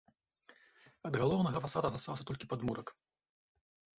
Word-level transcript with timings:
Ад 1.09 1.13
галоўнага 1.23 1.57
фасада 1.67 1.87
застаўся 1.95 2.23
толькі 2.29 2.49
падмурак. 2.53 2.87